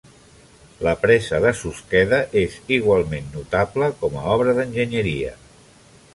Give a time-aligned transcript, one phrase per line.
[0.85, 5.37] La presa de Susqueda és igualment notable com a obra d'enginyeria.